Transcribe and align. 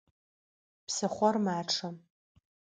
Псыхъор 0.87 1.35
мачъэ. 1.45 1.89